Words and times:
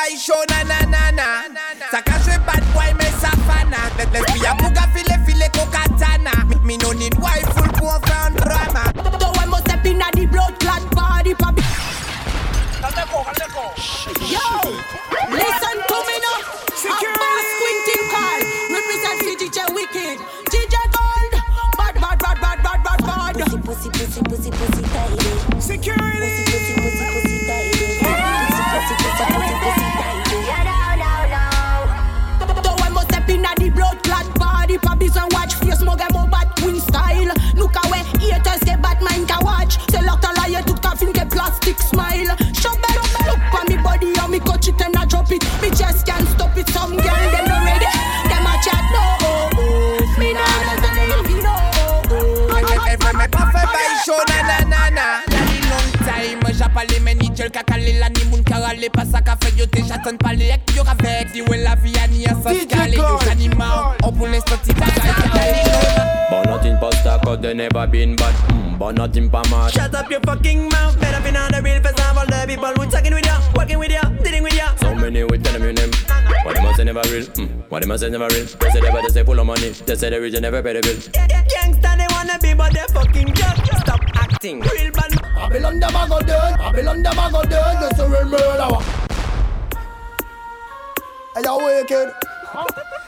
pas 0.00 0.06
faire 0.06 0.08
bail 0.08 0.18
chaud, 0.18 0.44
nanana. 0.48 1.44
Ça 1.90 2.02
cache 2.02 2.38
bad 2.46 2.64
boy, 2.72 2.94
mais 2.98 3.12
ça 3.20 3.30
fana. 3.46 3.90
Lesbia 4.12 4.54
bouga 4.54 4.82
file 4.94 5.18
file 5.26 5.48
kokatana. 5.52 6.32
Me 6.64 6.76
no 6.78 6.92
need 6.92 7.14
wife 7.18 7.46
full 7.54 7.68
pour 7.72 7.98
faire 8.06 8.30
drama. 8.36 8.92
Though 9.18 9.32
I 9.40 9.46
must 9.46 9.64
step 9.64 9.84
in 9.86 10.02
at 10.02 10.12
the 10.12 10.26
blood 10.26 10.58
clot 10.60 10.82
body, 10.94 11.34
papi. 11.34 11.62
Yo, 14.28 14.38
listen 15.30 15.76
to 15.88 15.96
me 16.06 16.16
now. 16.24 16.40
I'm 16.82 17.12
boss 17.18 17.48
Quintin 17.58 18.02
Call. 18.10 18.40
Represent 18.70 19.18
for 19.20 19.34
DJ 19.36 19.58
Wycked. 19.74 20.20
DJ 20.50 20.74
Gold. 20.94 21.32
Bad, 21.76 21.94
bad, 22.00 22.18
bad, 22.18 22.40
bad, 22.40 22.62
bad, 22.62 22.82
bad, 22.82 23.00
bad. 23.06 23.64
Pussy, 23.64 23.90
pussy, 23.90 23.90
pussy, 23.90 24.22
pussy, 24.22 24.50
pussy 24.50 24.82
tight. 24.82 25.62
Security. 25.62 26.39
J'appelle 57.40 57.80
mes 57.80 57.92
ni 57.92 57.92
gel 57.92 57.98
kakale 57.98 57.98
la 57.98 58.08
ni 58.10 58.24
moun 58.30 58.42
karale 58.44 58.90
pas 58.92 59.04
ça 59.04 59.20
qu'a 59.20 59.36
fait 59.42 59.56
yo 59.56 59.66
te 59.66 59.78
j'attends 59.86 60.16
pas 60.16 60.32
les 60.32 60.48
ek 60.48 60.60
yo 60.76 60.82
avec 60.86 61.32
di 61.32 61.40
ouais 61.42 61.58
la 61.58 61.74
vie 61.76 61.92
a 62.02 62.06
ni 62.08 62.26
a 62.26 62.30
sans 62.30 62.66
calé 62.66 62.96
yo 62.96 63.18
j'anima 63.24 63.96
on 64.04 64.12
pour 64.12 64.28
l'instant 64.28 64.56
ti 64.62 64.72
But 66.30 66.46
nothing 66.46 66.78
past 66.78 67.02
that 67.04 67.22
cause 67.24 67.40
they 67.40 67.54
never 67.54 67.86
been 67.88 68.14
bad. 68.14 68.32
Mm, 68.50 68.78
But 68.78 68.94
nothing 68.94 69.28
pa 69.30 69.42
mad 69.50 69.72
Shut 69.72 69.92
up 69.94 70.08
your 70.10 70.20
fucking 70.20 70.68
mouth. 70.68 70.98
Better 71.00 71.20
be 71.24 71.32
not 71.32 71.50
the 71.52 71.60
real 71.60 71.82
face 71.82 71.98
of 71.98 72.16
all 72.18 72.24
the 72.26 72.44
people 72.46 72.66
who 72.66 72.88
talking 72.88 73.12
with 73.14 73.26
ya, 73.26 73.40
working 73.56 73.78
with 73.80 73.90
ya, 73.90 74.02
dealing 74.22 74.44
with 74.44 74.54
ya. 74.54 74.74
So 74.76 74.94
many 74.94 75.24
we 75.24 75.38
tell 75.38 75.52
them 75.54 75.64
your 75.64 75.72
name. 75.72 75.90
What 76.44 76.54
them 76.54 76.66
a 76.66 76.74
say 76.74 76.84
never 76.84 77.02
real? 77.10 77.26
Mm, 77.34 77.48
What 77.68 77.82
them 77.82 77.90
a 77.90 77.98
say 77.98 78.10
never 78.10 78.28
real? 78.28 78.46
They 78.46 78.70
say 78.70 78.80
they 78.80 78.90
better 78.92 79.10
say 79.10 79.24
full 79.24 79.40
of 79.40 79.46
money. 79.46 79.70
They 79.70 79.96
say 79.96 80.10
the 80.10 80.20
region 80.20 80.42
never 80.42 80.62
pay 80.62 80.74
the 80.74 80.82
bill. 80.82 80.96
Gangsta 81.50 81.96
they 81.98 82.06
wanna 82.14 82.38
be, 82.38 82.54
but 82.54 82.72
they 82.72 82.86
fucking 82.94 83.34
just 83.34 83.80
stop 83.82 84.00
acting. 84.14 84.60
Real 84.60 84.92
bad. 84.92 85.19
Babylon 85.40 85.80
them 85.80 85.96
a 85.96 86.06
go 86.06 86.20
dead, 86.20 86.58
Babylon 86.58 87.02
them 87.02 87.18
a 87.18 87.30
go 87.32 87.42
dead, 87.42 87.80
this 87.80 87.98
is 87.98 88.10
real 88.10 88.24
murder. 88.26 88.76
Hey, 91.34 91.42
you 91.42 91.56
wicked. 91.56 92.12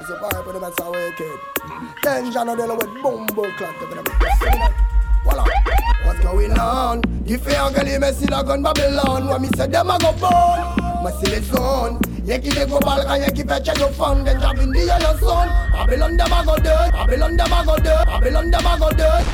It's 0.00 0.10
a 0.10 0.16
vibe 0.16 0.46
with 0.46 0.54
them 0.54 0.62
that's 0.62 0.80
a 0.80 0.90
wicked. 0.90 1.38
Then 2.02 2.32
Jano 2.32 2.56
deal 2.56 2.76
with 2.76 3.02
bumbo 3.02 3.50
clock. 3.58 3.76
it. 3.82 4.72
What's 6.04 6.20
going 6.20 6.58
on? 6.58 7.02
The 7.24 7.36
fair 7.36 7.70
girl, 7.70 7.86
you 7.86 8.00
messy 8.00 8.26
la 8.26 8.42
gun 8.42 8.62
Babylon. 8.62 9.28
When 9.28 9.42
me 9.42 9.48
say 9.54 9.66
them 9.66 9.90
a 9.90 9.98
go 9.98 10.12
born, 10.12 11.04
my 11.04 11.12
silly 11.22 11.42
son. 11.42 11.98
Yeki 12.24 12.54
de 12.54 12.64
go 12.66 12.78
balka, 12.80 13.20
yeki 13.22 13.46
peche 13.46 13.78
yo 13.78 13.88
fun. 13.88 14.24
Then 14.24 14.40
jab 14.40 14.58
in 14.58 14.70
the 14.70 14.84
yellow 14.84 15.16
sun. 15.18 15.48
Babylon 15.72 16.16
them 16.16 16.32
a 16.32 16.44
go 16.44 16.56
dead, 16.56 16.90
Babylon 16.92 17.36
them 17.36 17.52
a 17.52 17.64
go 17.66 17.76
dead, 17.76 18.06
Babylon 18.06 18.50
them 18.50 18.66
a 18.66 18.78
go 18.78 18.90
dead. 18.90 19.26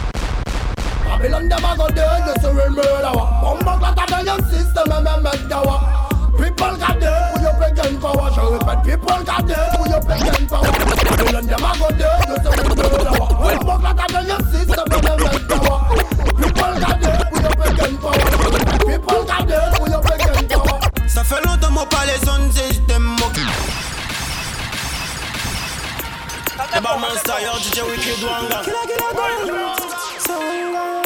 Babylon 1.10 1.48
them 1.48 1.64
a 1.64 1.76
go 1.76 1.88
dead, 1.88 2.22
this 2.28 2.44
is 2.44 2.54
real 2.74 2.84
murder. 2.84 3.12
Bumbo 3.42 3.72
clock 3.78 4.12
at 4.12 4.24
your 4.24 4.38
system 4.48 4.92
and 4.92 5.04
me 5.04 5.10
make 5.22 5.48
the 5.48 5.60
People 6.40 6.76
got 6.76 7.00
dead 7.00 7.32
with 7.34 7.42
your 7.42 7.54
pagan 7.54 8.00
power. 8.00 8.30
Show 8.32 8.54
it, 8.54 8.64
but 8.64 8.84
people 8.84 9.22
got 9.24 9.46
dead 9.46 9.76
with 9.80 9.90
your 9.90 10.00
pagan 10.02 10.46
power. 10.46 10.72
Babylon 11.04 11.46
them 11.46 11.64
a 11.64 11.72
go 11.78 11.88
dead, 11.90 12.22
this 12.28 12.40
is 12.40 12.52
real 12.56 12.74
murder. 12.76 13.12
Bumbo 13.18 13.74
clock 13.78 14.00
at 14.00 14.26
your 14.26 14.40
system 14.50 14.86
and 14.90 15.04
me 15.04 15.14
make 15.20 15.46
the 15.48 15.56
People 16.40 16.72
got 16.80 16.96
dead 17.00 17.28
with 17.32 17.42
your 17.42 17.54
pagan 17.60 17.94
power. 17.98 18.24
People 18.86 19.24
got 19.24 19.48
dead 19.48 19.72
with 19.80 19.92
your 19.92 20.02
pagan 20.02 20.48
power. 20.48 20.80
Ça 21.08 21.24
fait 21.24 21.44
longtemps 21.46 21.70
mon 21.72 21.86
pas 21.86 22.04
les 22.06 22.24
zones 22.24 22.52
système 22.52 23.02
mon 23.02 23.30
The 26.72 26.80
bad 26.80 27.00
man 27.00 27.16
style, 27.18 27.58
DJ 27.58 27.82
Wycked 27.82 28.22
Wanga 28.22 28.62
System 30.16 30.99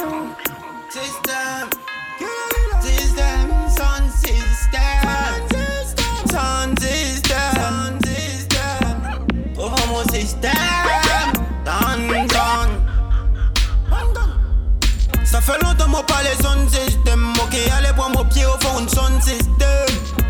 Ça 15.25 15.41
fait 15.41 15.61
longtemps 15.65 15.89
moi 15.89 16.07
pas 16.07 16.23
les 16.23 16.43
zones 16.43 16.69
système. 16.69 17.21
Moi 17.21 17.47
qui 17.51 17.69
allais 17.71 17.93
pour 17.97 18.09
mon 18.09 18.25
pied 18.25 18.47
au 18.47 18.57
fond 18.61 18.79
une 18.81 18.89
son 18.89 19.11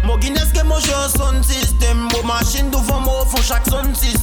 Moi 0.05 0.17
Guinness 0.19 0.51
que 0.55 0.65
moi 0.65 0.79
joue 0.81 0.95
un 0.95 1.09
son 1.09 1.43
système. 1.43 2.09
Moi 2.13 2.23
machine 2.25 2.71
devant 2.71 3.01
moi 3.01 3.23
au 3.23 3.27
fond 3.27 3.43
chaque 3.43 3.67
son 3.67 3.95
système 3.95 4.14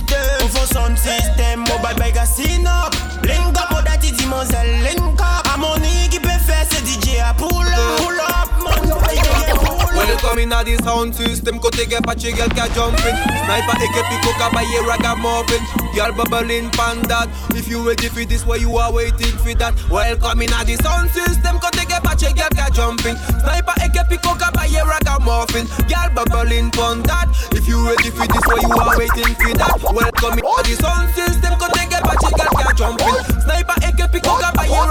In 10.52 10.60
at 10.60 10.68
the 10.68 10.76
sound 10.84 11.16
system, 11.16 11.64
kote 11.64 11.80
get 11.88 12.04
patchy, 12.04 12.36
girl 12.36 12.52
can 12.52 12.68
jumping. 12.76 13.16
Sniper, 13.48 13.72
AK, 13.72 13.98
pick 14.12 14.36
up, 14.36 14.52
buy 14.52 14.68
a 14.68 14.84
ragamuffin. 14.84 15.64
Girl 15.96 16.12
bubbling 16.12 16.68
pan 16.76 17.00
that. 17.08 17.32
If 17.56 17.72
you 17.72 17.80
ready 17.80 18.12
for 18.12 18.28
this, 18.28 18.44
why 18.44 18.60
you 18.60 18.76
are 18.76 18.92
waiting 18.92 19.32
for 19.40 19.56
that? 19.56 19.72
Welcome 19.88 20.44
in 20.44 20.52
at 20.52 20.68
the 20.68 20.76
sound 20.84 21.08
system, 21.16 21.56
kote 21.64 21.80
get 21.88 22.04
patchy, 22.04 22.36
girl 22.36 22.52
can 22.52 22.68
jumping. 22.76 23.16
Sniper, 23.40 23.80
AK, 23.80 24.12
pick 24.12 24.28
up, 24.28 24.52
buy 24.52 24.68
a 24.68 24.84
ragamuffin. 24.84 25.72
Girl 25.88 26.12
bubbling 26.12 26.68
pan 26.76 27.00
that. 27.08 27.32
If 27.56 27.64
you 27.72 27.80
ready 27.88 28.12
for 28.12 28.28
this, 28.28 28.44
why 28.44 28.60
you 28.60 28.76
are 28.76 28.92
waiting 29.00 29.32
for 29.40 29.56
that? 29.56 29.80
Welcome 29.88 30.36
in 30.36 30.44
at 30.44 30.68
the 30.68 30.76
sound 30.84 31.16
system, 31.16 31.56
girl 31.56 32.52
can 32.60 32.76
jumping. 32.76 33.16
Sniper, 33.48 33.78
AK, 33.88 34.00
pick 34.12 34.28
up, 34.28 34.52
buy 34.52 34.68
a. 34.68 34.84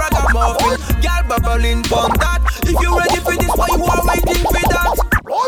Girl 1.05 1.21
bubbling 1.29 1.85
pan 1.85 2.09
that. 2.17 2.41
If 2.65 2.73
you 2.81 2.97
ready 2.97 3.21
for 3.21 3.37
this, 3.37 3.53
why 3.53 3.69
you 3.69 3.85
are 3.85 4.01
waiting 4.09 4.41
for 4.41 4.65
that? 4.73 4.90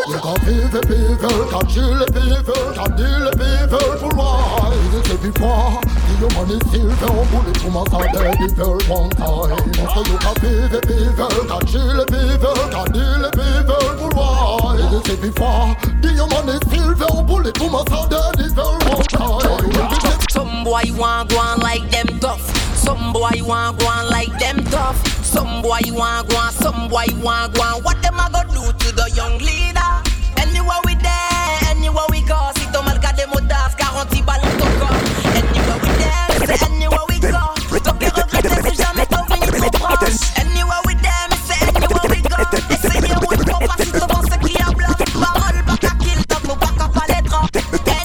You 0.06 0.20
can 0.20 0.36
people, 0.44 0.82
people, 0.84 1.48
can 1.48 1.66
chill 1.66 2.04
people, 2.12 2.74
can 2.76 2.92
deal 2.92 3.24
people 3.32 3.96
for 3.96 4.12
why? 4.12 4.68
This 4.92 5.08
is 5.08 5.16
before, 5.16 5.80
the 6.20 6.28
money 6.36 6.58
down, 7.00 7.24
bullet 7.32 7.56
to 7.56 7.70
my 7.72 7.84
side, 7.88 8.12
very 8.52 8.84
one 8.84 9.08
time 9.16 9.56
So 9.96 10.04
you 10.04 10.18
can 10.20 10.36
people, 10.44 10.80
people, 10.84 11.32
can 11.48 11.64
chill 11.64 12.04
people, 12.04 12.52
can 12.68 12.92
deal 12.92 13.24
people 13.32 13.96
for 13.96 14.10
why? 14.12 14.76
This 14.92 15.08
is 15.08 15.20
before, 15.24 15.72
the 16.04 16.28
money 16.28 16.60
down, 17.00 17.26
bullet 17.26 17.54
to 17.54 17.70
my 17.70 17.80
side, 17.88 18.12
very 18.52 18.76
one 18.92 19.08
time 19.08 20.28
Some 20.28 20.64
boy 20.64 20.84
want 21.00 21.30
go 21.30 21.38
on 21.38 21.60
like 21.60 21.88
them 21.90 22.20
tough. 22.20 22.44
Some 22.76 23.14
boy 23.14 23.40
want 23.40 23.78
go 23.78 23.86
on 23.86 24.10
like 24.10 24.38
them 24.38 24.64
tough. 24.64 25.23
Some 25.34 25.62
boy 25.62 25.80
want 25.90 26.28
go 26.28 26.36
on, 26.36 26.52
some 26.52 26.88
boy 26.88 27.06
want 27.20 27.54
go 27.54 27.62
on. 27.62 27.82
What 27.82 28.00
them 28.02 28.20
a 28.20 28.30
go 28.30 28.42
do 28.54 28.70
to 28.70 28.88
the 28.94 29.10
young 29.16 29.36
leader? 29.38 29.90
Anywhere 30.38 30.78
we 30.86 30.94
there, 30.94 31.58
anywhere 31.74 32.06
we 32.10 32.22
go. 32.22 32.38
Si 32.54 32.66
ton 32.70 32.84
mal 32.84 32.98
garde 33.00 33.26
motas, 33.26 33.74
40 33.74 34.22
balles 34.22 34.46
ton 34.58 34.70
corps. 34.78 34.94
Anywhere 35.34 35.80
we 35.82 35.90
there, 35.98 36.30
anywhere 36.70 37.06
we 37.08 37.18
go. 37.18 37.42
Ton 37.82 37.94
pire 37.98 38.14
regret, 38.14 38.46
c'est 38.62 38.78
jamais 38.78 39.06
ton 39.06 39.24
fini 39.26 39.50
trop 39.50 39.70
proche. 39.70 40.22
Anywhere 40.38 40.80
we 40.86 40.94
there, 41.02 41.26
c'est 41.46 41.66
anywhere 41.66 42.06
we 42.08 42.22
go. 42.22 42.36
Essayez 42.70 43.14
route 43.14 43.44
pour 43.44 43.58
pas 43.58 43.76
si 43.82 43.90
ton 43.90 44.06
vent 44.06 44.22
se 44.22 44.38
crie 44.38 44.56
à 44.62 44.70
blanc. 44.70 44.94
Parole, 45.18 45.64
pas 45.66 45.76
qu'à 45.76 45.94
kill, 45.98 46.24
top, 46.26 46.44
nous 46.46 46.54
pas 46.54 46.72
qu'à 46.78 46.88
pas 46.88 47.06
les 47.08 47.22
trop. 47.28 47.46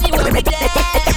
Anywhere 0.02 0.32
we 0.32 0.42
there, 0.42 0.68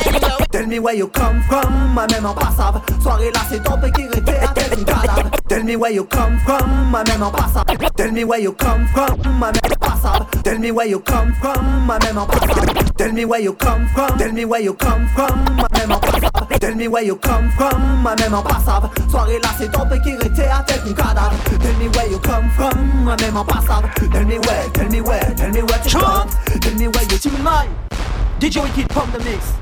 anywhere 0.06 0.38
we 0.40 0.48
Tell 0.52 0.68
me 0.68 0.78
where 0.78 0.96
you 0.96 1.08
come 1.08 1.42
from, 1.50 1.94
ma 1.96 2.06
même 2.06 2.28
en 2.28 2.36
passable. 2.36 2.82
Soirée 3.02 3.32
là, 3.32 3.40
c'est 3.50 3.64
ton 3.64 3.80
qui 3.92 4.04
était 4.04 4.22
tête 4.54 4.76
une 4.78 4.86
cadavre. 4.86 5.43
Tell 5.64 5.70
me 5.70 5.78
where 5.78 5.92
you 5.92 6.04
come 6.04 6.38
from, 6.40 6.92
ma 6.92 7.06
même 7.06 7.24
en 7.24 7.32
passable. 7.32 7.78
Tell 7.96 8.12
me 8.12 8.26
where 8.26 8.38
you 8.38 8.52
come 8.52 8.86
from, 8.88 9.40
ma 9.40 9.50
même 9.50 9.72
en 9.72 9.80
passable. 9.80 10.28
Tell 10.44 10.60
me 10.60 10.72
where 10.72 10.86
you 10.86 11.00
come 11.00 11.34
from, 11.36 11.86
ma 11.88 11.98
même 12.00 12.18
en 12.18 12.26
passable. 12.26 12.84
Tell 12.98 13.14
me 13.14 13.24
where 13.24 13.40
you 13.40 13.54
come 13.54 13.88
from, 13.96 14.18
tell 14.18 14.34
me 14.34 14.44
where 14.44 14.60
you 14.60 14.74
come 14.74 15.08
from, 15.16 15.46
ma 15.56 15.66
même 15.72 15.94
en 15.94 16.00
passable. 16.02 16.60
Tell 16.60 16.76
me 16.76 16.90
where 16.90 17.04
you 17.06 17.16
come 17.16 17.50
from, 17.52 18.04
ma 18.04 18.14
même 18.16 18.34
en 18.34 18.44
passable. 18.44 18.90
Soirée 19.10 19.40
là, 19.40 19.52
c'est 19.58 19.72
ton 19.72 19.88
qui 20.04 20.10
était 20.28 20.50
à 20.50 20.64
tête 20.64 20.82
une 20.86 20.96
cadavre. 20.96 21.32
Tell 21.46 21.78
me 21.78 21.88
where 21.96 22.10
you 22.12 22.20
come 22.20 22.50
from, 22.58 23.06
ma 23.06 23.16
même 23.16 23.38
en 23.38 23.46
passable. 23.46 23.90
Tell 24.12 24.26
me 24.26 24.40
where, 24.40 24.70
tell 24.74 24.90
me 24.90 25.00
where, 25.00 25.34
tell 25.34 25.50
me 25.50 25.62
where 25.62 25.80
to 25.80 25.98
come. 25.98 26.30
Tell 26.60 26.76
me 26.76 26.90
where 26.90 27.04
you 27.04 27.18
Tonight, 27.18 27.70
DJ 28.38 28.62
Wycked 28.62 28.92
from 28.92 29.10
the 29.14 29.20
mix. 29.20 29.54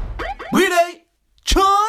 Ready? 0.51 1.03
Chum! 1.45 1.80